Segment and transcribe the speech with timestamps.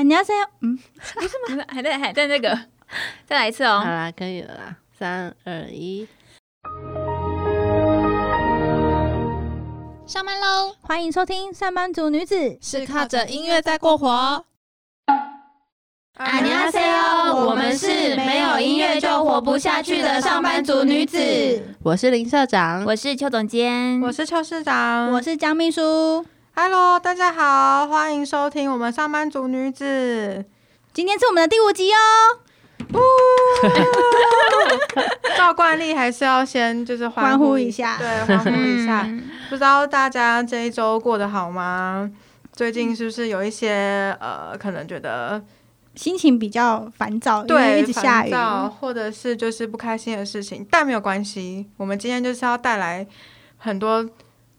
[0.00, 0.46] 안녕하세 요。
[0.62, 0.78] 嗯，
[1.14, 1.62] 不是吗？
[1.68, 2.58] 还在还在那个，
[3.26, 3.80] 再来一次哦。
[3.80, 6.08] 好啦，可以了啦，三二一。
[10.06, 10.74] 上班喽！
[10.80, 14.42] 欢迎收听《上班族女子》，是靠着音乐在过活。
[16.16, 21.18] 안녕하세 요， 我们是没有音乐就活不下去的上班族女子。
[21.82, 26.24] 我是林社长，我是邱总监，我是邱市长，我是江秘书。
[26.62, 30.44] Hello，大家好，欢迎收听我们上班族女子。
[30.92, 31.96] 今天是我们的第五集哦。
[35.38, 39.04] 照惯例还是要先就是欢呼一下对，欢呼一下。
[39.06, 42.10] 嗯不知道大家这一周过得好吗？
[42.52, 45.42] 最近是不是有一些呃，可能觉得
[45.94, 48.34] 心情比较烦躁，对一直下雨。
[48.78, 53.06] 或者是就是不开心的事情，但没有关系，我们今天就是要带来
[53.56, 54.06] 很多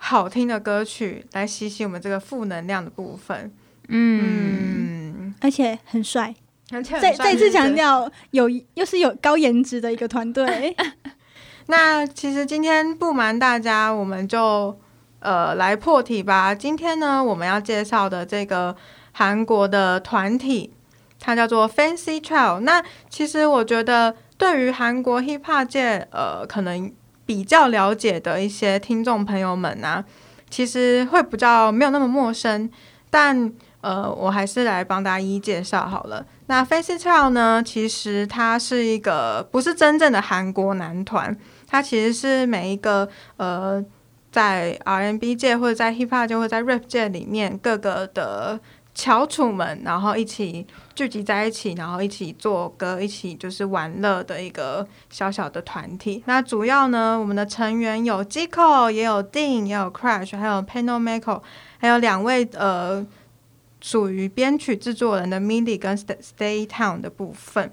[0.03, 3.53] 好听的歌曲来洗洗我们这个负能量的部分。
[3.87, 6.33] 嗯，嗯，而且很帅，
[6.71, 10.75] 而且很再再次强调，有又是有高颜值的一个团队。
[11.67, 14.75] 那其实今天不瞒大家，我们就
[15.19, 16.55] 呃来破题吧。
[16.55, 18.75] 今天呢，我们要介绍的这个
[19.11, 20.73] 韩国的团体，
[21.19, 22.61] 它叫做 Fancy Child。
[22.61, 26.91] 那其实我觉得，对于韩国 hip hop 界呃可能
[27.25, 30.03] 比较了解的一些听众朋友们啊，
[30.49, 32.69] 其实会比较没有那么陌生，
[33.09, 33.51] 但。
[33.81, 36.23] 呃，我还是来帮大家一一介绍好了。
[36.45, 43.83] 那 Fancy Child 呢，其实它是一个不是真正的韩国男团，它其实是每一个呃，
[44.31, 48.59] 在 R&B 界或者在 Hip Hop 界或者在 Rap 界里面各个的
[48.93, 56.21] 翘楚们，然后一起聚集在一起，然后一起做歌，一起就是玩乐的一个小小的团体。
[56.25, 61.41] 那主要呢，我们的成员有 Jico，也有 Dean，也有 Crash，还有 Pano Mako，
[61.77, 63.05] 还有两位呃
[63.81, 67.71] 属于编曲制作人的 Milly 跟 Stay Town 的部分。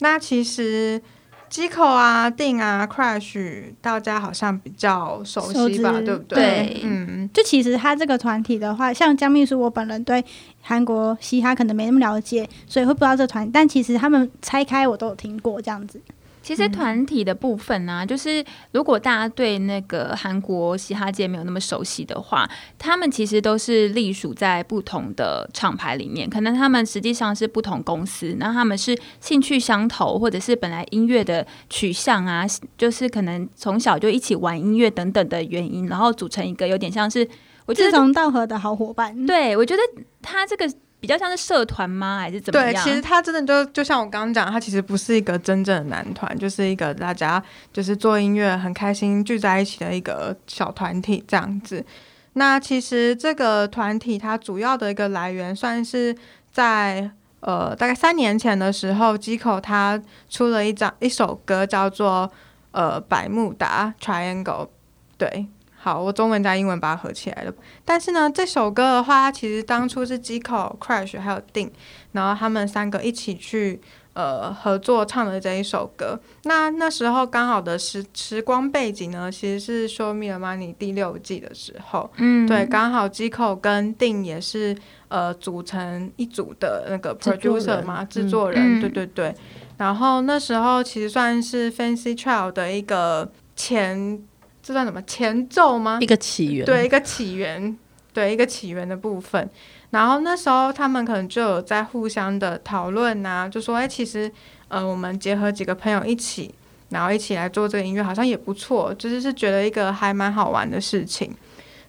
[0.00, 1.02] 那其实。
[1.48, 6.36] 机口啊、定啊、Crash，大家好像比较熟悉吧，对不对？
[6.36, 10.24] 对嗯，就其实他这个团体的话，像江秘书，我本人对
[10.60, 13.48] 韩国嘻哈可能没那么了解，所以会不知道这团。
[13.50, 16.00] 但其实他们拆开我都有听过这样子。
[16.46, 22.48] 其实团体的部分呢、就是如果大家对那个韩国嘻哈界没有那么熟悉的话，
[22.78, 32.46] 他们其实都是隶属在不同的厂牌里面，可能他们实际上是不同公司，那他们是兴趣相投，或者是本来音乐的取向啊，
[32.78, 37.28] 就是可能从小就一起玩音乐等等的原因，然后组成一个有点像是，
[37.64, 39.26] 我志，同道合的好伙伴。
[39.26, 39.82] 对我觉得
[40.22, 47.42] 他这个比较像是社团吗，还是怎么样对，其实他真的就就像我刚刚讲，他其实不是一个真正的男团，就是一个大家
[47.72, 51.84] 就是做音乐很开心聚在一起的一个小团体这样子。
[52.32, 56.16] 那其实这个团体它主要的一个来源，算是
[56.50, 62.30] 在呃大概三年前的时候，机口他出了一张一首歌叫做
[62.72, 64.68] 呃百慕达 Triangle，
[65.16, 65.46] 对。
[65.86, 67.54] 好，我中文加英文把它合起来了。
[67.84, 71.70] 但是呢，这首歌的话，它其实当初是 Jico、Crash 还有定，
[72.10, 73.80] 然后他们三个一起去
[74.12, 76.18] 呃合作唱的这一首歌。
[76.42, 84.76] 那那时候刚好的时时光背景呢，其实是《Show Me the Money》第六季的时候，嗯，对，刚好 Jico 跟定也是
[85.06, 89.32] 呃组成一组的那个 producer 嘛，制嗯作人，嗯对对对。
[89.76, 94.18] 然后那时候其实算是 Fancy Child 的一个前，
[94.66, 95.98] 这算什么前奏吗？
[96.00, 97.78] 一个起源，对，一个起源，
[98.12, 99.48] 对一个起源的部分。
[99.90, 104.28] 然后那时候他们可能就有在互相的讨论啊，就说，哎、其实
[104.66, 106.52] 呃，我们结合几个朋友一起，
[106.88, 111.32] 然后一起来做这个音乐，好像也不错，就是是觉得一个还蛮好玩的事情。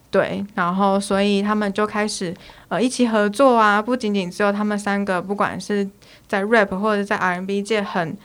[0.08, 2.32] 对，然后所以他们就开始
[2.68, 5.84] 呃一起合作啊，不仅仅只有他们三个，不管是
[6.28, 8.16] 在 rap 或者在 R&B 界很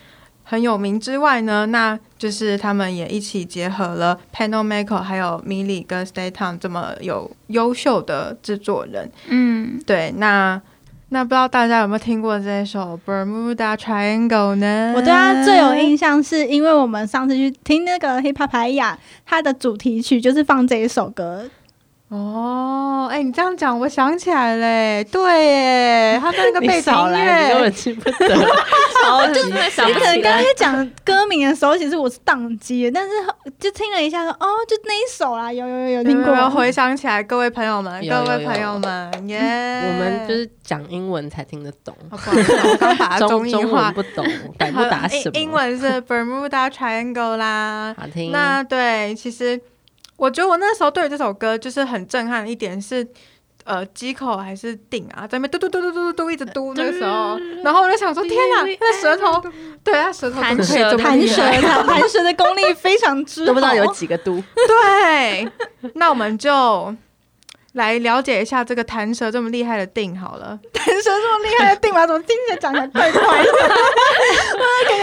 [0.43, 9.09] 很有名之外呢，那就是他们也一起结合了 Panel Maker 还有 Milly 跟 Stay Town 这么有优秀的制作人。
[9.27, 10.61] 嗯，对，那
[11.09, 14.93] 那不知道大家有没有听过这首 Bermuda Triangle 呢？
[14.95, 21.49] 我对他最有印象，是因为我们上次去听那个 Hip Hop 排雅，它的主题曲就是放这一首歌。
[22.09, 28.37] 哦，哎、你这样讲，我想起来嘞，对耶，他的那个 你背景音乐本，记不得。
[29.03, 33.11] 超级想你可能不起来刚刚在讲歌名的时候，其实我是宕机的，但是
[33.59, 36.43] 就听了一下说，哦，就那一首啦，有有有有听过有。
[36.43, 39.39] 有回想起来，各位朋友们，有有有各位朋友们，耶！
[39.87, 44.25] 我们就是讲英文才听得懂，好，不好意思，我刚把它 中中译化文，不懂，
[44.57, 45.31] 百不达什么？
[45.33, 47.93] 英英文是 Bermuda Triangle 啦。
[47.97, 48.31] 好听。
[48.31, 49.59] 那对，其实
[50.17, 53.05] 我觉得我那时候对于这首歌就是很震撼的一点是，
[53.65, 59.41] 呃机口还是定啊，在那边嘟嘟嘟嘟嘟嘟嘟一直嘟那个时候，然后我就想说天哪，那舌头，
[59.83, 64.41] 对啊舌头弹舌厉害的弹舌的功力非常之，都不知道有几个嘟。
[64.67, 65.49] 对，
[65.95, 66.93] 那我们就
[67.73, 70.59] 来了解一下这个弹舌这么厉害的定好了。
[70.85, 72.05] 弹舌这么厉害的定吗？
[72.05, 73.49] 怎么听起来讲起来怪怪的？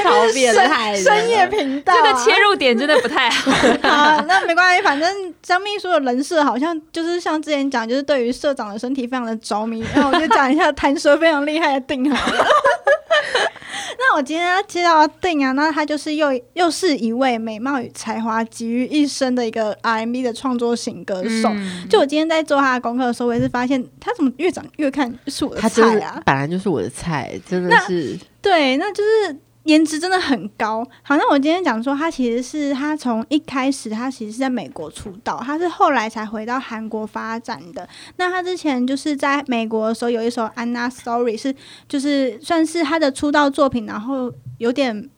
[0.02, 3.50] 超变态的深夜频道、啊，这个切入点真的不太好。
[3.88, 9.84] 好，那没关系，反正张秘书的人设好像就是像之前讲，就是对于社长的身体非常的着迷。
[9.94, 12.46] 然后我就讲一下弹舌非常厉害的定好了。
[13.98, 21.50] 那我今天要介绍定啊，那他就是又又是一位美貌与才华集于一身的一个 RMB 的创作型歌手。
[21.52, 26.22] 嗯就我今天在做他的功课的时候，我也是发现他怎么越长越看是我的菜啊。
[26.26, 30.84] 本来就是我的菜，真的是对，那就是颜值真的很高。
[31.02, 37.88] 好，那我今天讲说，他其实是他从一开始，他其实是在美国出道，他是后来才回到韩国发展的。
[38.16, 41.54] 那他之前就是在美国的时候有一首《Anna Story》，是
[41.88, 45.08] 就是算是他的出道作品，然后有点。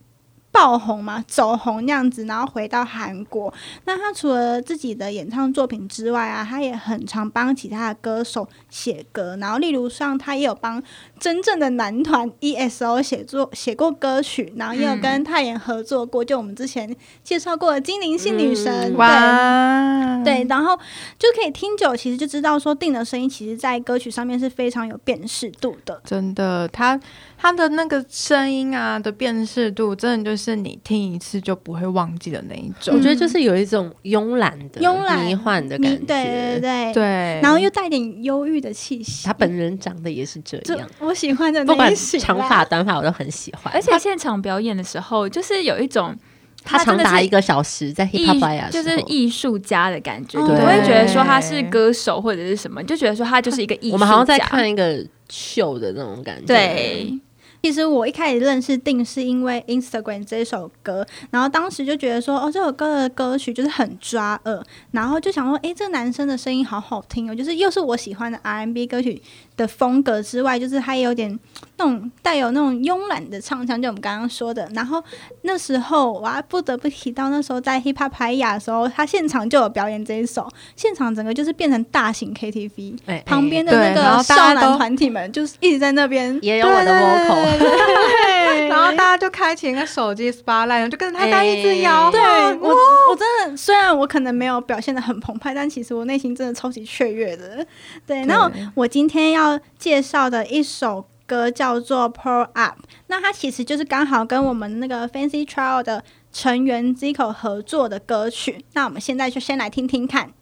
[0.52, 3.52] 爆红嘛，走红那样子，然后回到韩国。
[3.86, 9.36] 那他除了自己的演唱作品之外啊，他也很常帮其他的歌手写歌。
[9.40, 10.80] 然后，例如上他也有帮
[11.18, 16.94] 真正的男团 ESO 写作写过歌曲，然后也有跟泰妍合作过，就我们之前
[17.24, 18.70] 介绍过的精灵系女神。
[18.72, 20.76] 嗯对哇，对，然后
[21.18, 26.00] 就可以听久，其实就知道说定的声音，其实在歌曲上面是非常有辨识度的。
[26.04, 27.00] 真的，他
[27.42, 32.94] 他的那个声音啊的辨识度，真的就是你听一次就不会忘记的那一种。
[32.94, 36.06] 我觉得就是有一种慵懒的、慵懒迷幻的感觉。
[36.06, 37.02] 对对对，对，
[37.42, 39.26] 然后又带点忧郁的气息。
[39.26, 43.74] 他本人长得也是这就样，我喜欢的不管长发短发我都很喜欢。
[43.74, 46.16] 而且现场表演的时候，就是有一种
[46.62, 53.92] 他长达一个小时在 Hip 艺 Hop 就是艺术家的感觉，不会觉得说他是歌手或者是什么，就觉得说他就是一个艺术家。
[53.94, 56.46] 我们好像在看一个秀的那种感觉。
[56.46, 57.18] 对，
[57.62, 64.60] 其实我一开始认识定是因为 Instagram 这首歌，然后当时就觉得说，哦，这首歌的歌曲就是很抓耳，
[64.90, 69.22] 然后就想说，哎，这男生的声音好好听哦，就是又是我喜欢的 R&B 歌曲
[69.56, 71.38] 的风格之外，就是他也有点
[71.76, 74.68] 那种带有那种慵懒的唱腔，就我们刚刚说的。
[74.74, 75.02] 然后
[75.42, 86.38] 那时候我还不得不提到，那时候在 Hip Hop 排雅的时候，他现场就有表演这一首，现场整个就是变成大型 KTV，旁边的那个少男团体们就是一直在那边。
[86.42, 92.20] 也有我的 vocal，对 然后大家就开启一个手机 spotlight，就跟着他大家一直摇对。
[92.60, 92.68] 我，
[93.10, 97.64] 我真的虽然我可能没有表现的很澎湃，但其实我内心真的超级雀跃的。
[98.06, 102.78] 对，然后我今天要要介绍的一首歌叫做《Pull Up》，
[103.08, 108.64] 那它其实就是刚好跟我们那个 Fancy Trial 的成员 Zico 合作的歌曲。
[108.74, 110.32] 那我们现在就先来听听看。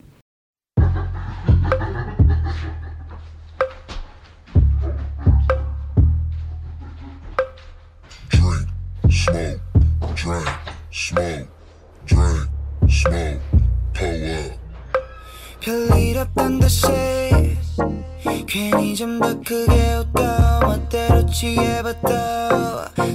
[18.51, 20.23] 괜히 좀 더 크게 웃고
[20.67, 22.09] 멋대로 취해봐도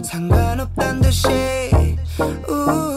[0.01, 1.27] 상관없던 듯이.
[2.47, 2.94] 우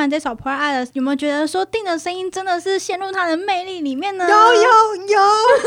[0.00, 4.26] 完这首《Pour Up》，有没有觉得说定的声音真的是陷入他的魅力里面呢？
[4.28, 4.62] 有有
[5.06, 5.20] 有，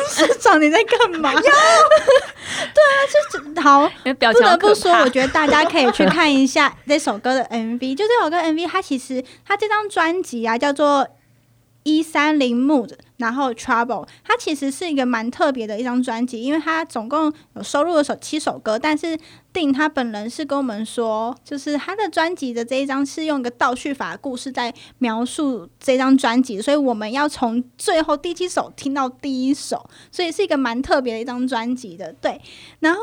[0.09, 1.31] 市长 你在干嘛？
[1.33, 2.97] 有， 对啊，
[3.31, 3.87] 就是好。
[4.03, 7.95] 不得不说，我觉得大家可以去看一下这首歌的 MV。
[7.95, 11.07] 就这首歌 MV，它其实它这张专辑啊叫做
[11.83, 19.17] 一三零 Mood，然后 Trouble，它其实是一个蛮特别的一张专辑，因为它总共有收录了首七首歌，但是
[19.51, 32.13] 定他本人是跟我们说，就是他的专辑的这一张是用一个倒叙法故事在描述这张专辑，所以我们要从最后第七首听到第一首，所以是一个蛮特别的一张专辑的。
[32.13, 32.41] 对，
[32.79, 32.99] 然后。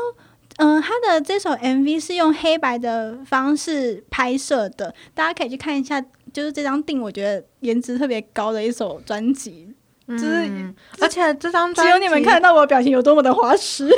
[0.57, 9.73] 嗯，他的这首 MV 是用黑白的方式拍摄的，大家可以去看一下就是这张定我觉得颜值特别高的一首专辑，
[10.07, 13.89] 就是嗯 而且这张专辑只有你们看到我表情有多么的花痴。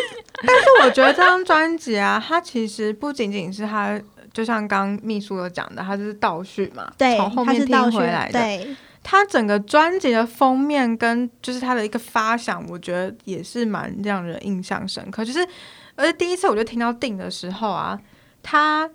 [0.46, 4.02] 但是我觉得这张专辑啊，它其实不仅仅是它，
[4.34, 8.40] 就像刚秘书有讲的，它就是倒叙嘛，对，从后面听回来的。
[8.40, 15.24] 对，它整个专辑的封面跟就是它的一个发想，我觉得也是蛮让人印象深刻。
[15.24, 15.48] 就是，
[15.96, 17.98] 而且第一次我就听到定的时候啊，
[18.42, 18.90] 他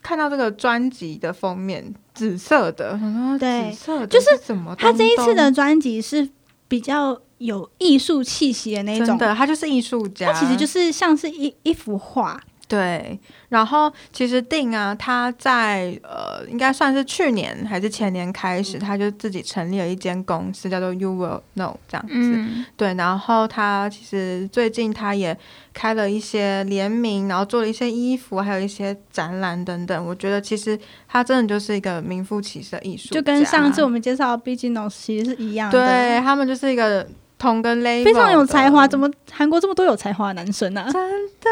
[0.00, 2.98] 看到这个专辑的封面，紫色的，
[3.38, 6.28] 对紫色的就是怎么他这一次的专辑是
[6.66, 12.40] 比较有艺术气息的那种，真的，他就是艺术家，他其实就是像是一一幅画。
[12.68, 13.16] 对，
[13.48, 22.12] 然后其实定啊，他在呃，应该算是去年还是前年开始，他就自己成立了一间公司，叫做 You Will Know 这样子。
[22.14, 25.36] 嗯，对，然后他其实最近他也
[25.72, 30.04] 开了一些联名，然后做了一些衣服，还有一些展览等等。
[30.04, 35.78] 我觉得其实他真的就是一个名副其实的艺术，就跟上次我们介绍的 b g n o s 其实是一样的。
[35.78, 37.06] 对他们就是一个
[37.38, 40.90] 同个 level，非常有才华，怎么么韩国这么多有才华的男生啊？
[40.90, 40.92] 真
[41.40, 41.50] 的？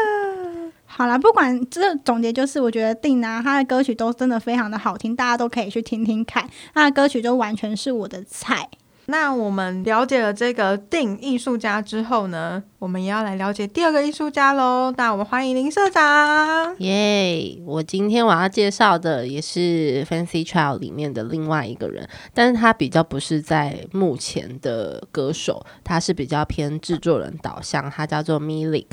[0.97, 6.49] 好啦，不管这总结就是，我觉得定啊，他的歌曲都真的非常的好听，大家都可以去听听看。
[6.73, 8.69] 他的歌曲就完全是我的菜。
[9.07, 14.91] 那我们了解了这个定艺术家之后呢，我们也要来了解第二个艺术家喽。
[14.95, 16.75] 那我们欢迎林社长。
[16.79, 28.85] 耶我今天我要介绍的也是 Fancy Child 里面的另外一个人，但是他比较不是在目前的歌手，他是比较偏制作人导向，他叫做 Milik。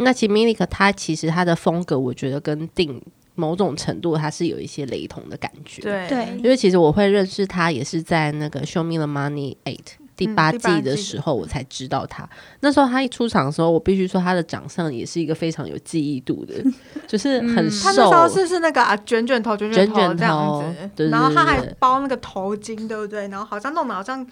[0.00, 3.00] 那其实 Milik 他其实他的风格，我觉得跟定
[3.34, 9.78] 某种程度他是有一些雷同的感觉。，对对因为其实我会认识他也是在那个《Show Me the Money Eight》
[10.20, 12.28] 第八季的时候，我才知道他。
[12.60, 16.54] 那时候他一出场的时候，我必须说他的长相也是一个非常有记忆度的，
[17.08, 17.84] 就是很嗯瘦。
[17.84, 20.62] 他那时候是是那个啊卷卷头卷卷卷头这样头
[20.94, 23.28] 子，然后他还包那个头巾，对不对？
[23.28, 24.26] 然后好像弄得好像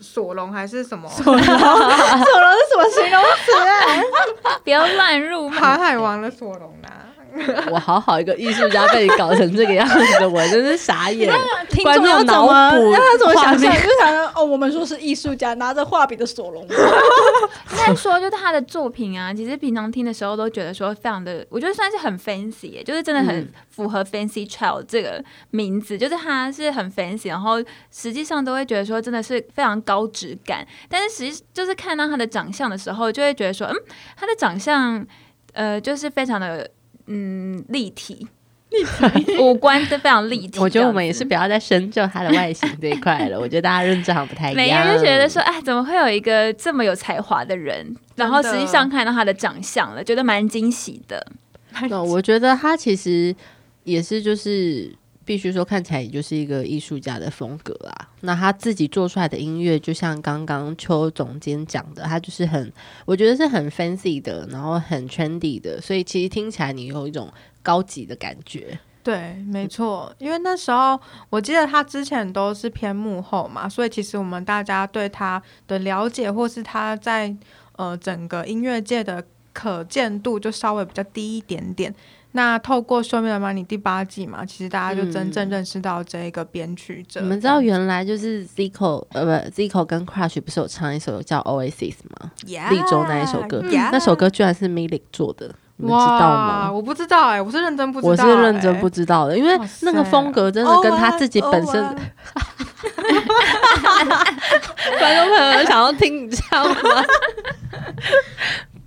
[0.00, 2.24] 索隆还是什么索隆 索隆是
[2.70, 4.56] 什么形容词啊？
[4.64, 5.78] 不要乱入航嘛。
[5.78, 7.06] 海王的索隆啦。
[7.70, 11.32] 我好好一个艺术家被你搞成这个样子，我真是傻眼。
[11.70, 13.72] 听观众众要怎么脑补让他怎么想象？
[13.72, 23.48] 就想着哦，我们说是艺术家拿着画笔的索隆， 应该说，就他的作品啊，其实平常听的时候都觉得说非常的，我觉得算是很 fancy，耶就是真的很嗯。
[23.70, 33.76] 符合 fancy child 这个名字，就是他是很 fancy，然后实际上都会觉得说真的是非常高质感，但是实际就是看到他的长相的时候，就会觉得说，嗯，
[34.16, 35.06] 他的长相
[35.54, 36.68] 呃就是非常的
[37.10, 38.26] 嗯立体。
[39.40, 43.36] 五官都非常立体， 我觉得我们也是不要再深究他的外形这一块了。
[43.36, 44.86] 我觉得大家认知好像不太一样每个样。
[44.86, 47.92] 人就觉得说，哎，怎么会有一个这么有才华的人？
[48.14, 51.26] 然后实际上看到他的长相了，觉得蛮惊喜的。
[51.88, 53.34] 那我觉得他其实
[53.82, 54.94] 也是就是。
[55.30, 58.08] 必须说，看起来也就是一个艺术家的风格啊。
[58.22, 62.72] 那他自己做出来的音乐，就像刚刚邱总监讲的，他就是很，
[63.04, 67.32] 我觉得是很 fancy 的，然后很 trendy 的，所以其实听起来你有一种
[67.62, 68.76] 高级的感觉。
[69.04, 77.32] 对，没错，因为那时候我记得他之前都是偏幕后嘛，所以其实我们大家对他的了解，或是他在
[77.76, 81.94] 呃整个音乐界的可见度就稍微比较低一点点。
[82.32, 87.20] 那透过《Show Me the Money》第八季嘛，其实大家就真正认识到这一个编曲者。
[87.20, 96.70] 你们知道原来就是 Zico 呃不 Zico 跟 Crush 不是有唱一首叫 Oasis 吗？Yeah，立州那一首歌 Yeah 那首歌居然是 Milik 做的，你们知哇道吗？
[96.72, 101.82] 我不知道哎、我是认真不知道、我欸，是认真不知道的，因为那个风格真的跟他自己本身，
[104.98, 106.74] 观众朋友有想要听，你知道吗？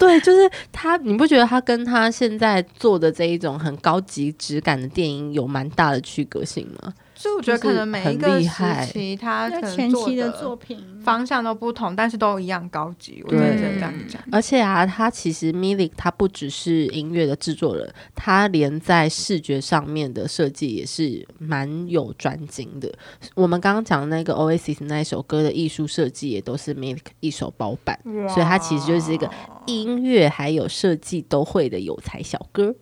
[0.04, 6.94] 对，就是他，你不觉得他跟他现在做的这一种很高级质感的电影有蛮大的区隔性吗？
[7.16, 13.24] 所以我觉得可能每一个时很厉害期他前期的作品方向都不同，但是都一样高级。
[13.26, 14.22] 我觉得这样讲。
[14.32, 22.92] 而且啊，他其实 Milik 他不只是音乐的制作人，他连在视觉上面的设计也是蛮有专精的。
[23.36, 29.30] 我们刚刚讲的那个 Oasis 那一首歌的艺术设计也都是 Milik 一手包办，所以他其实就是一个
[29.66, 32.74] 音乐还有设计都会的有才小哥。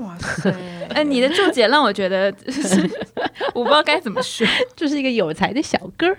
[0.00, 0.54] 哇塞！
[0.90, 2.90] 哎、你的注解让我觉得，就 是
[3.54, 4.46] 我不知道该怎么说。
[4.74, 6.16] 就是一个有才的小哥儿，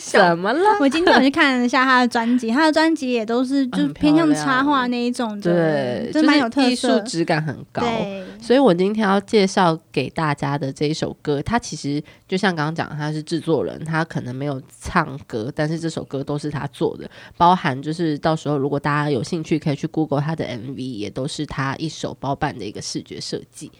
[0.00, 0.60] 怎么了？
[0.80, 7.04] 我今天有去看了一下他的专辑，他的专辑也都是就是偏向插画那一种的，对，就蛮有特色艺色术。
[7.06, 7.82] 质感很高。
[7.82, 23.70] 对，所以我今天要介绍给大家的这一首歌，它其实就像刚刚讲，他是制作人，他可能没有唱歌，但是这首歌都是他做的，包含就是到时候如果大家有兴趣，可以去 Google 他的 MV，也都是他一手包办的一个视觉设计。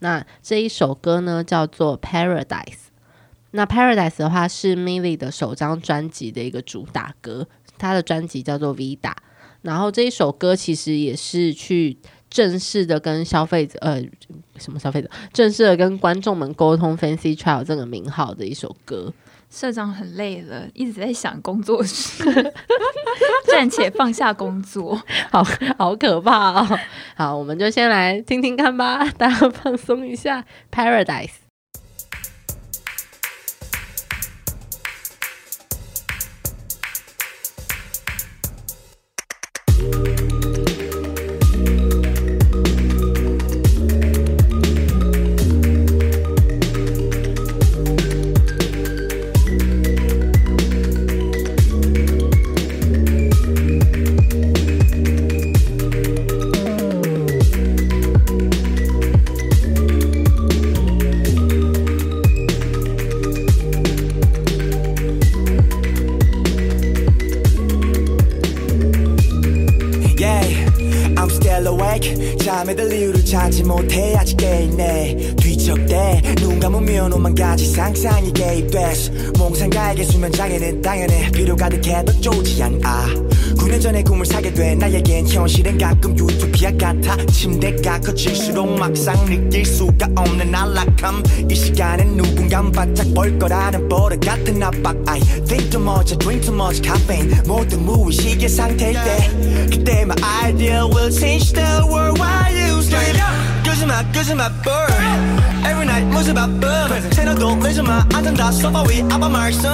[0.00, 2.64] 那这一首歌呢叫做《Paradise》。
[3.52, 7.48] 那《Paradise》的话是 Millie 的首张专辑的一个主打歌，
[7.78, 8.98] 他的专辑叫做《Vida》。
[9.62, 11.96] 然后这一首歌其实也是去
[12.28, 14.00] 正式的跟消费者，呃，
[14.58, 19.12] 什么消费者，正式的跟观众们沟通 Fancy Trial 这个名号的一首歌。
[19.50, 22.24] 社长很累了，一直在想工作室，
[23.46, 25.00] 暂且放下工作。
[25.30, 25.42] 好
[25.78, 26.78] 好可怕哦！
[27.16, 31.28] 好，我们就先来听听看吧，大家放松一下，《Paradise》。
[71.96, 74.14] Awake 잠에 들 이유를 찾지 못해.
[74.16, 75.34] 아직 깨있네.
[75.36, 76.22] 뒤척대.
[76.36, 77.66] 눈 감으면 오만 가지.
[77.66, 79.12] 상상이 개입됐어.
[79.38, 81.30] 몽상가에게 수면장애는 당연해.
[81.30, 87.16] 필요 가득해도 좋지 않아 9년 전에 꿈을 사게 돼 나에겐 현실은 가끔 유토피아 같아.
[87.26, 91.22] 침대가 커질수록 막상 느낄 수가 없는 안락함.
[91.50, 94.96] 이 시간엔 누군가 바짝 볼 거라는 버릇 같은 압박.
[95.06, 97.34] I think too much, I drink too much caffeine.
[97.46, 99.30] 모두 무의식의 상태일 때
[99.70, 102.20] 그때 my idea will change the world.
[102.20, 103.20] While you sleep
[103.64, 108.06] 끄지 마 끄지 마 burn Every night 모습 아픔 채널도 늦지마.
[108.14, 109.70] 앉은다 소파 위 아빠 말씀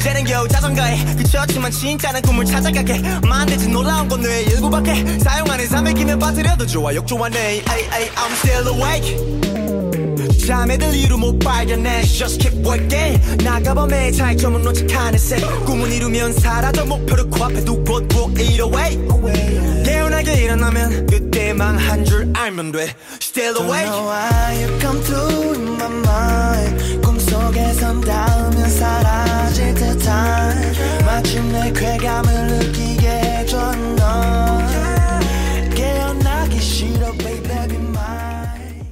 [0.00, 3.02] 쟤는 겨우 자전거에 그쳤지만 진짜는 꿈을 찾아가게.
[3.26, 6.94] 만들지 놀라운 건 뇌의 일부밖에 사용하는 300기면 빠뜨려도 좋아.
[6.94, 9.16] 욕조하네 I'm still awake.
[10.46, 12.02] 잠에 들 이유 못 발견해.
[12.02, 13.44] Just keep working.
[13.44, 16.84] 나가봐 매 차이점은 놓직하는 새 꿈은 이루면 사라져.
[16.86, 18.98] 목표를 코앞에 두고 고 away
[19.84, 22.94] 깨어나게 일어나면 그때만 한줄 알면 돼.
[23.20, 23.84] Still awake.
[23.84, 26.78] Don't know why you come through my mind.
[26.94, 26.97] 꿈
[27.47, 30.57] 속에선 닿으면 사라질 듯한
[31.05, 33.57] 마침내 쾌감을 느끼게 해줘
[33.95, 34.59] 너
[35.73, 38.83] 깨어나기 싫어 baby be mine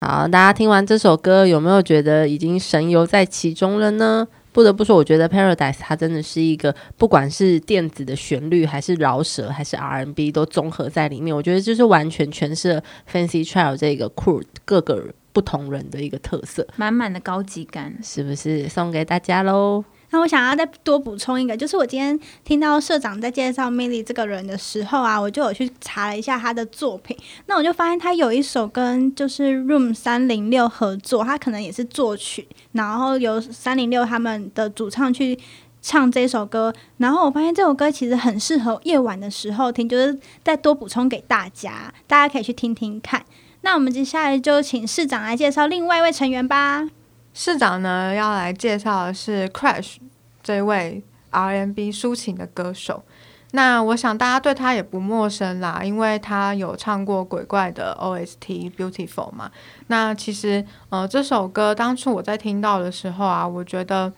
[0.00, 4.28] 好，大家听完这首歌，有没有觉得已经神游在其中了呢？
[4.52, 11.34] 不得不说，我觉得《Paradise》它真的是一个，不管是电子的旋律，还是饶舌，还是 R&B，都综合在里面。
[11.34, 15.02] 我觉得就是完全诠释了 Fancy Trial 这个 crew 各个
[15.37, 17.95] 不同人的一个特色，满满的高级感。
[18.01, 18.67] 是不是？
[18.67, 19.85] 送给大家喽。
[20.09, 27.15] 那我想要再多补充一个，就是我今天听到社长在介绍 Milly 这个人的时候啊，我就有去查了一下他的作品。
[27.45, 35.37] 那我就发现他有一首跟就是 Room 三零六合作，他可能也是作曲，然后由三零六他们的主唱去
[35.83, 36.73] 唱这首歌。
[36.97, 43.23] 然后我发现这首歌其实很适合夜晚的时候听，就是再多补充给大家，大家可以去听听看。
[43.61, 46.87] 那我们接下来就请市长来介绍另外一位成员吧。
[47.33, 49.97] 市长呢要来介绍的是 Crash
[50.41, 53.03] 这位 R&B 抒情的歌手。
[53.51, 59.49] 那我想大家对他也不陌生啦，因为他有唱过鬼怪的 OST Beautiful 嘛。
[59.87, 64.11] 那其实呃这首歌当初我在听到的时候啊，我觉得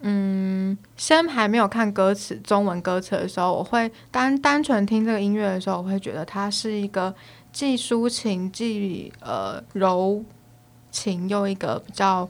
[0.00, 7.14] 嗯，先还没有看歌词中文歌词的时候，我会单单纯听这个音乐的时候，我会觉得它是一个
[7.52, 10.24] 既抒情既呃柔
[10.90, 12.28] 情又一个比较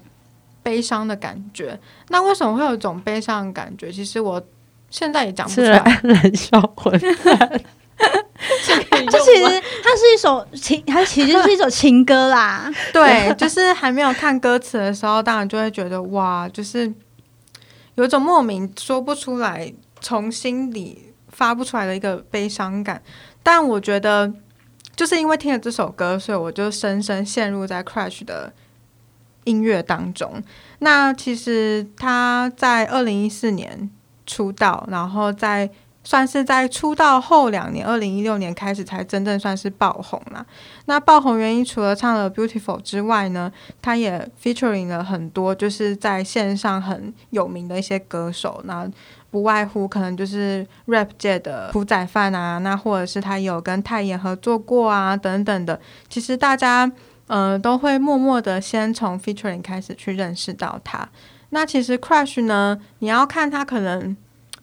[0.63, 1.79] 悲伤的感觉。
[2.09, 3.91] 那为什么会有一种悲伤的感觉？
[3.91, 4.43] 其实我
[4.91, 6.01] 现在也讲不出来。
[6.03, 7.61] 燃烧 混蛋，
[9.11, 12.71] 这其实它是一首情，它其实是一首情歌啦。
[12.93, 16.93] 对，就是还没有看歌词的时候，当然就会觉得哇，就是
[17.95, 23.03] 有一种莫名说不出来、从心里发不出来的一个悲伤感。
[23.43, 24.33] 但我觉得，
[24.97, 28.53] 就是因为听了这首歌，所以我就深深陷入在 Crash 的
[29.45, 30.43] 音乐当中。
[30.81, 33.91] 那其实他在二零一四年
[34.27, 35.71] 出道，然后在
[36.03, 40.45] 算是在出道后两年，二零一六年开始才真正算是爆红啦。
[40.87, 48.91] 那爆红原因除了唱了《Beautiful》之外呢，他也 featuring 了很多就是在线上很有名的一些歌手，那
[49.31, 55.81] 不外乎可能就是 rap 界的朴宰范啊，那或者是他有跟泰妍合作过啊等等的。
[56.09, 56.91] 其实大家
[57.29, 61.09] 呃都会默默的先从 featuring 开始去认识到他。
[61.51, 64.17] 那其实 Crush 呢，你要看他可能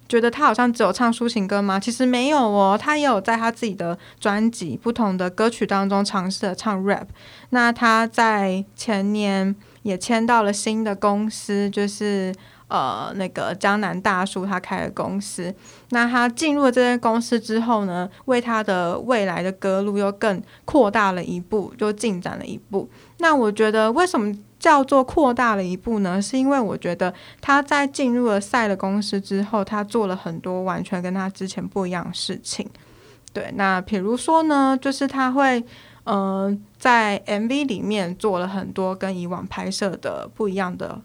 [0.07, 1.77] 觉得他好像只有唱抒情歌吗？
[1.77, 7.07] 其实没有哦，他也有在他自己的专辑不同的歌曲当中尝试着唱 rap。
[7.49, 9.53] 那他在前年
[9.87, 12.33] 也签到了新的公司，就是
[12.67, 15.53] 呃那个江南大叔他开的公司。
[15.89, 22.89] 那他进入了这间公司之后呢，为他的未来的歌路又更扩大了一步，就进展了一步。
[23.19, 24.33] 那我觉得为什么？
[24.59, 32.67] 叫做扩大了一步呢，是因为我觉得他在进入了赛的公司之后，他做了很多完全跟他之前不一样的事情。
[33.31, 35.63] 对，那比如说呢，就是他会
[36.07, 41.01] 呃在 MV 里面做了很多跟以往拍摄的不一样的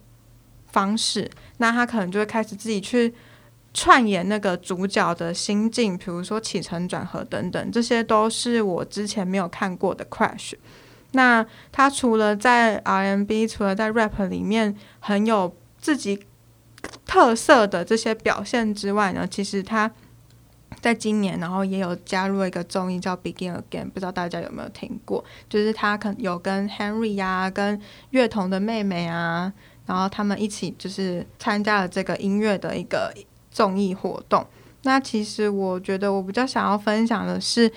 [0.66, 3.12] 方式，那他可能就会开始自己去
[3.74, 10.52] 串演那个主角的心境，比如说起承转合等等，这些都是我之前没有看过的 Crash。
[11.14, 16.24] 那他除了在 R&B，除了在 rap 里面很有自己
[17.04, 19.90] 特色的这些表现之外呢，其实他
[20.82, 25.24] 在今年，然后也有加入了一个综艺叫《Begin Again》，不知道大家有没有听过？
[25.48, 29.50] 就是他可能有跟 Henry 呀、跟乐童的妹妹啊，
[29.86, 33.14] 然后他们一起就是参加了这个音乐的一个
[33.50, 34.46] 综艺活动。
[34.82, 37.72] 那其实我觉得我比较想要分享的是。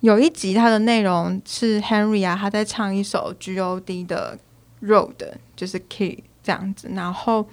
[0.00, 4.38] 有一集，它的内容是 Henry 啊，他在唱一首 G.O.D 的
[4.82, 5.14] Road，
[5.56, 6.88] 就是 Key 这样子。
[6.92, 7.48] 然后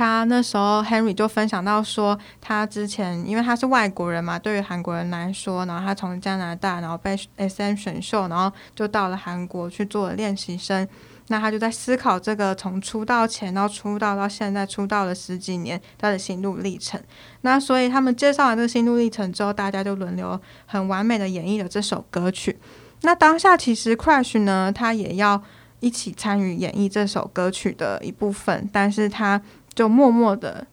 [0.00, 10.88] 他那时候 Henry 就分享到说，他之前因为他是外国人嘛，对于韩国人来说，然后他从加拿大，然后被 S.M 选秀，然后就到了韩国去做了练习生。
[11.28, 16.98] 那他就在思考这个从出道前到出道到现在出道了十几年他的心路历程。
[17.42, 22.58] 那所以他们介绍完这个心路历程之后，大家就轮流很完美的演绎了这首歌曲。
[23.02, 25.42] 那当下其实 Crash 呢，他也要
[25.80, 29.40] 一起参与演绎这首歌曲的一部分，但是他
[29.74, 30.66] 就默默的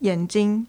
[0.00, 0.66] 眼睛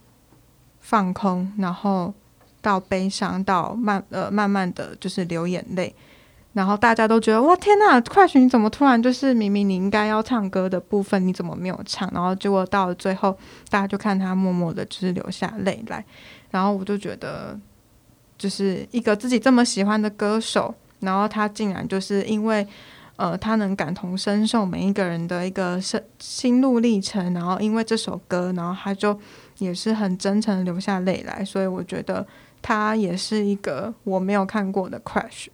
[0.80, 2.13] 放空，然后
[2.62, 5.93] 到悲伤，到慢呃慢慢的就是流眼泪。
[6.54, 12.10] 然后大家都觉得哇天呐，快巡怎么突然就是明明你应该要唱歌的部分，你怎么没有唱？
[12.12, 13.38] 然后结果到了最后，
[13.69, 16.04] 大家就看他默默的，就是流下泪来。
[16.50, 17.56] 然后我就觉得，
[18.39, 22.67] 就是一个自己这么喜欢的歌手，然后他竟然就是因为
[23.17, 29.19] 呃，他能感同身受每一个人的一个心心路历程，然后因为这首歌，然后他就
[29.58, 31.43] 也是很真诚流下泪来。
[31.43, 32.25] 所以我觉得
[32.62, 35.47] 他也是一个我没有看过的 Crash。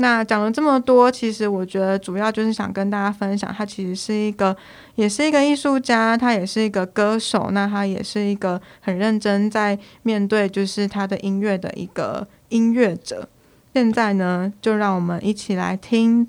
[0.00, 4.56] 那讲了这么多，其实我觉得主要就是想跟大家分享，他其实是一个，
[4.94, 13.28] 也是一个艺术家，他也是一个歌手，那他也是一个很认真在面对就是他的音乐的一个音乐者。
[13.74, 16.28] 现在呢，就让我们一起来听，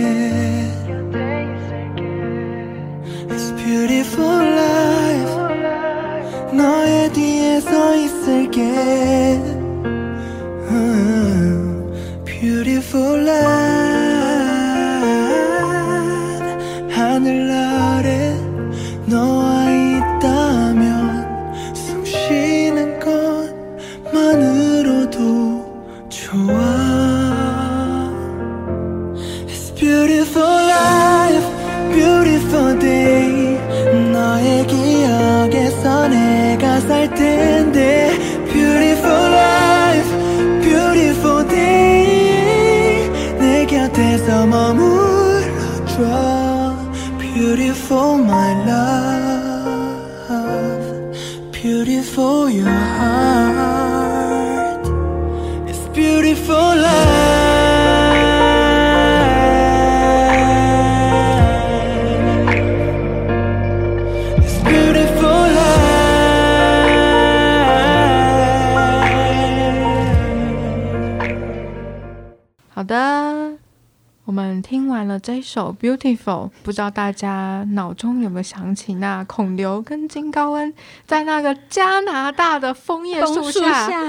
[75.41, 80.71] 完了这首《Beautiful》，不知道大家脑中有没有想起那孔刘跟金高恩
[81.07, 84.01] 在那个加拿大的枫叶树下下，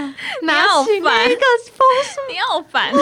[0.42, 1.40] 拿起那一个
[1.73, 2.92] 枫树，你好烦，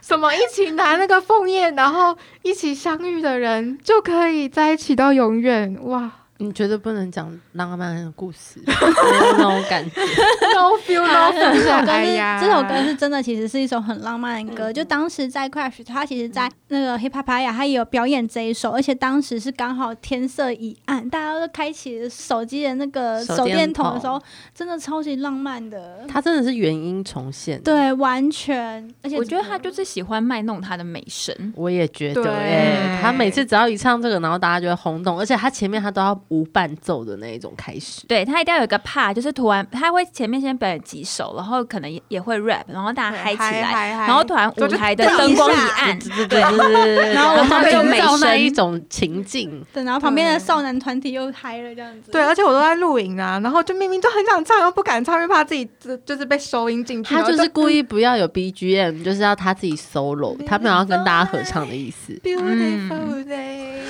[0.00, 6.12] 什么一起拿那个枫叶，然后一起相遇的人就可以在一起到永远，哇！
[6.42, 10.00] 你觉得不能讲浪漫的故事， 那种感觉。
[10.00, 14.72] no feel no 这首 feel，歌是哎呀，这首歌是真的，其实是一首很浪漫的歌。
[14.72, 24.20] 就当时在 Crash，他其实，在那个 Hip Hop Aya，他也有表演这一首，而且当时是刚好天色已暗，大家都开启手机的那个手手电筒的时候，
[24.54, 26.06] 真的超级浪漫的。
[26.08, 31.34] 他真的是原音重现。，对，完全，而且我觉得他就是喜欢卖弄他的美声。
[31.54, 38.06] 我也觉得，对哎，他每次只要一唱这个，然后大家就会轰动，而且他前面他都要无伴奏的那一种开始。
[38.08, 49.64] 对他一定要有一个 part，就是突然他会前面先表演几首，然后可能也也会 rap，然后大家嗨起来，嗨嗨然后突然舞台的灯光一暗，对然后我们就美造那声一种情境。
[49.72, 52.10] 对，然后旁边的少男团体又嗨了，这样子。
[52.10, 57.14] 对，而且我都在录影啊，然后就明明就很想唱，又不敢唱，因为怕自己就就是被收音进去。
[57.14, 62.12] 他就是故意意不要有 BGM，就是要他自己 solo，他没有要跟大家合唱的意思。
[62.22, 63.80] beautiful day。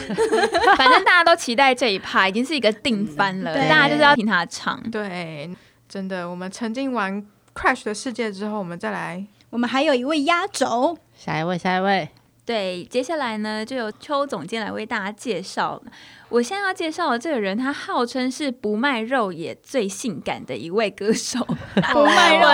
[0.77, 3.69] 反正大家都期待这一趴，已经是一个定番了，对。
[3.69, 4.81] 大家就是要听他唱。
[4.91, 5.51] 对，
[5.89, 7.23] 真的，我们沉浸完
[7.55, 9.27] Crash 的世界之后，我们再来。
[9.51, 12.09] 我们还有一位压轴，下一位，下一位，
[12.47, 15.81] 对，接下来呢，就由邱总监来为大家介绍。
[16.29, 21.39] 我现在要介绍的这个人，他号称是不卖肉也最性感的一位歌手。
[21.93, 22.49] 不卖肉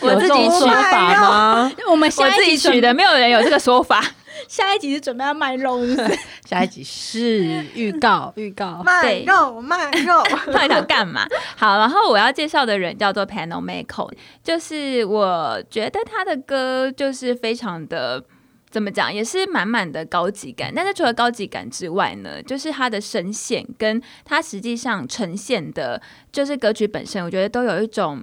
[0.00, 1.72] 我自己取法吗？
[1.90, 4.04] 我们我自下一集准己取的， 没有人有这个说法。
[4.46, 6.18] 下一集是准备要卖肉，是不是？
[6.44, 8.82] 下一集是预告，预告。
[8.84, 10.22] 卖肉卖肉。
[10.52, 11.26] 到底想干嘛？
[11.56, 14.12] 好，然后我要介绍的人叫做 Panel Mako，
[14.44, 18.22] 就是我觉得他的歌就是非常的。
[18.70, 20.72] 怎么讲，也是满满的高级感。
[20.74, 28.22] 但是除了高级感之外呢，就是他的声线跟他实际上呈现的，就是歌曲本身，我觉得都有一种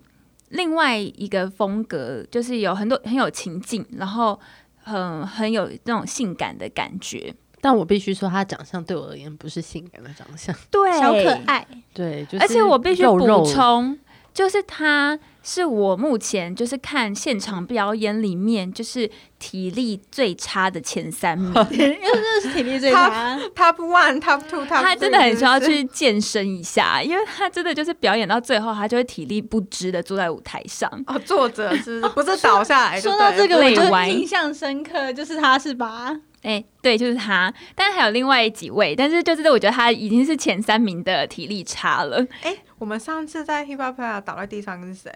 [0.50, 4.40] 另外一个风格，就是有很多很有情境，然后
[4.78, 7.36] 很很有那种性感的感觉。
[7.60, 13.98] 但我必须说，他长相对我而言不是性感的长相，对小可爱，对，就是而且我必须补肉肉充，
[14.38, 21.52] 就是他是我目前就是看现场表演里面，就是体力最差的前三名。
[21.58, 23.36] 又真的是体力最差。
[23.56, 30.88] Top one, Top two, Top 他真的很需要去健身一下，因为他真的就是表演到最后，他就会体力不支的坐在舞台上。
[31.08, 33.20] 哦，坐着 是不是不是倒下来就说？
[33.20, 36.16] 到这个，我就印象深刻，就是他是吧？
[36.44, 45.12] 哎、对，就是他，但还有另外几位，但是就是我觉得他已经是前三名的体力差了，哎，我们上次在 Hip Hop Player 倒在地上是谁？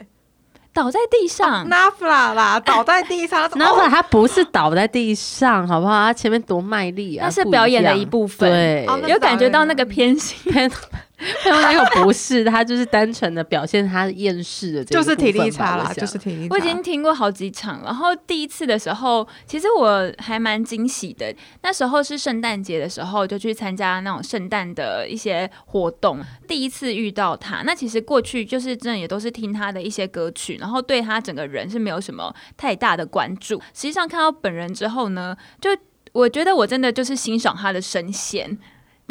[0.73, 1.67] 倒在地上。
[1.69, 3.47] Nafla 啦，倒在地上。
[3.51, 6.05] Nafla 他不是倒在地上，好不好？
[6.05, 7.25] 他前面多卖力啊！
[7.25, 10.37] 那是表演的一部分对，哦有感觉到那个偏心，
[11.45, 16.53] 那个不是，他就是单纯的表现他厌世的这一就是体力差啦，就是体力差。
[16.53, 21.33] 我已经听过好几场，然后第一次的时候，其实我还蛮惊喜的。
[21.61, 27.61] 那时候是圣诞节的时候，就去参加那种圣诞的一些活动，第一次遇到他。
[27.63, 33.59] 那其实过去就是真的也都是听他的一些歌曲，然后对他整个人是没有什么太大的关注。
[33.73, 35.69] 实际上看到本人之后呢，就
[36.13, 38.57] 我觉得我真的就是欣赏他的声线。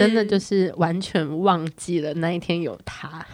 [0.00, 3.24] 真的就是完全忘记了那一天有他，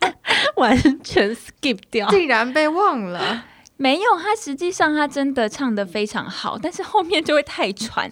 [0.56, 2.08] 完全 skip 掉。
[2.08, 3.44] 竟然被忘了。
[3.76, 8.08] 没有，他实际上他真的唱的非常好，但是后面就会太喘。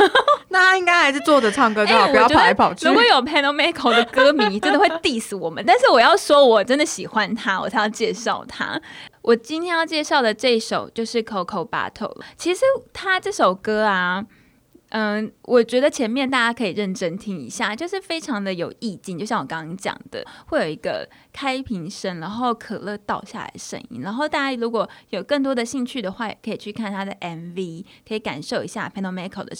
[0.50, 2.92] 那他应该还是坐着唱歌就好，哎不要跑来跑去如。
[2.92, 5.64] 果有 Panel Mako 的歌迷，真的会 diss 我们。
[5.66, 8.78] 但是我要说，我真的喜欢他，我才要介绍他。
[9.22, 12.20] 我今天要介绍的这首就是 Coco Battle。
[12.36, 12.60] 其实
[12.92, 14.22] 他这首歌啊，
[14.90, 19.18] 嗯，我觉得前面大家可以认真听一下，就是非常的有意境。
[19.18, 24.00] 就像我刚刚讲的，会有一个开瓶声，然后可乐倒下来声音。
[24.00, 29.56] 然后大家如果有更多的兴趣的话，也可以去看他的 MV，可以感受一下 Panel Mako 的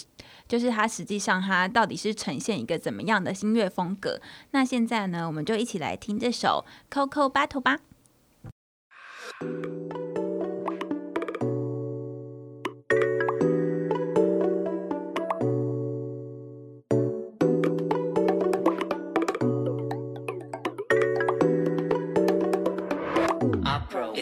[0.47, 4.21] 就是它实际上它到底是呈现一个怎么样的音乐风格。
[4.53, 6.65] 那现在呢，我们就一起来听这首
[7.09, 7.81] 《Coco Battle》吧。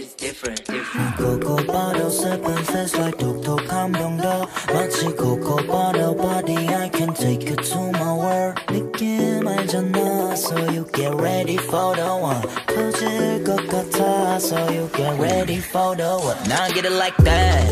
[0.03, 1.15] It's different, different.
[1.17, 7.55] 코코 버려 슬픈 face like 독특한 병도 마치 코코 버려 body I can take you
[7.55, 14.38] to my world 느낌 알잖아 so you get ready for the one 터질 것 같아
[14.39, 17.63] so you get ready for the one Now I get it like that.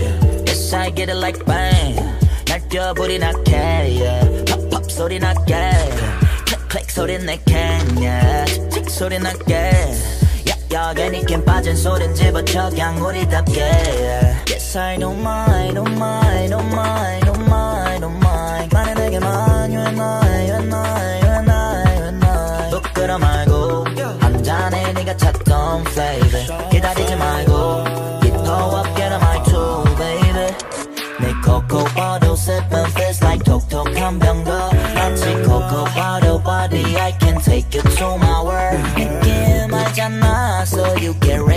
[0.48, 2.00] Yes, I get it like bang.
[2.48, 3.52] 날뛰어버리 나게,
[4.00, 4.46] yeah.
[4.46, 5.72] 팝, 팝 소리 나게.
[6.46, 7.54] 클릭, 클릭 소리 내게,
[8.00, 8.46] yeah.
[8.46, 9.81] 틱, 틱 소리 나게.
[10.73, 13.61] 여간이캔 빠진 소린 집어쳐 강우리답게
[14.49, 19.81] Yes I don't mind, don't mind, don't mind, don't mind, don't mind 많은 내게만 you
[19.81, 23.85] and I, you and I, you and I, you and I 부끄러 말고
[24.21, 27.85] 한 잔에 네가 찾던 flavor 기다리지 말고
[28.23, 30.55] 깊어 업게나 말투 baby
[31.21, 37.79] 내 코코 바로 sipping fizz like 톡톡한 병거 마치 코코 바로 body I can take
[37.79, 40.52] you to my world 느낌 알잖아
[41.03, 41.52] you get ready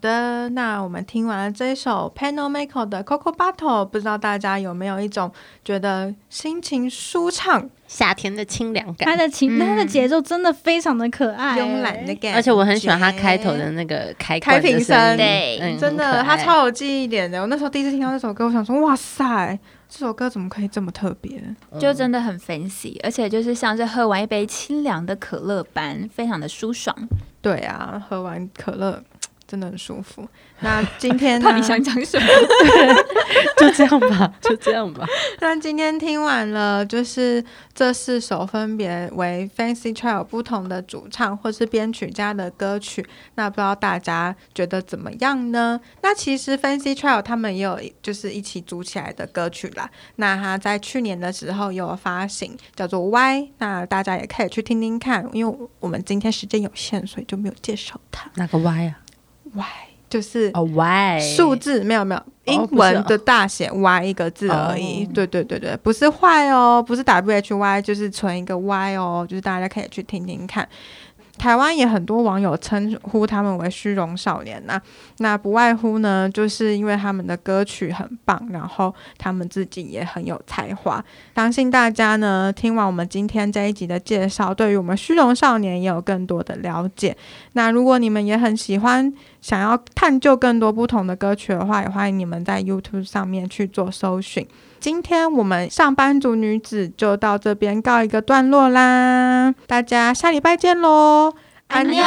[0.00, 5.30] 的，那我们听完了这一首 Panel Maker 的 Coco Battle，不知道大家有没有一种
[5.64, 12.34] 觉得心情舒畅、夏天的清凉感，它的琴，嗯它的节奏真的非常的可爱，慵懒的感觉？
[12.34, 17.40] 而且我很喜欢它开头的那个开开瓶关声对嗯真的，它超有记忆点的。
[17.40, 19.58] 我那时候第一次听到这首歌，我想说，哇塞，
[19.88, 21.42] 这首歌怎么可以这么特别？
[21.78, 26.96] 就真的很 fancy，而且就是像是喝完一杯清凉的可乐般，非常的舒爽。
[27.42, 29.02] 对啊，喝完可乐
[29.50, 30.26] 真的很舒服。
[30.62, 32.26] 那今天呢 到底想讲什么？
[33.58, 35.04] 就这样吧，就这样吧。
[35.40, 45.80] 那今天听完了，就是这四首分别为 Fancy Child 不同的主唱或是编曲家的歌曲，那不知道大家觉得怎么样呢？
[46.02, 49.90] 那其实 Fancy Child 他们也有就是一起组起来的歌曲啦。
[50.16, 55.28] 那他在去年的时候有发行，叫做 Y，那大家也可以去听听看。
[55.32, 58.30] 因为我们今天时间有限，所以就没有介绍它。
[58.34, 58.99] 哪个 Y 啊？
[59.54, 59.64] Y
[60.08, 65.06] 就是哦 Y 数字没有没有，英文的大写 Y 一个字而已。
[65.06, 70.68] 对对对对，不是坏哦，不是 W H Y，就是存一个 Y 哦，就是大家可以去听听看。
[71.40, 74.78] 台湾也很多网友称呼他们为虚荣少年呐、
[75.20, 81.02] 那不外乎呢，就是因为他们的歌曲很棒，然后他们自己也很有才华。
[81.34, 87.16] 相信大家呢，听完我们今天这一集的介绍，对于我们虚荣少年也有更多的了解。
[87.54, 94.46] 那如果你们也很喜欢，想要探究更多不同的歌曲的话，也欢迎你们在 YouTube 上面去做搜寻。
[94.80, 101.34] 今天我们上班族女子就到这边告一个段落啦，大家下礼拜见喽，
[101.68, 102.02] 安妞。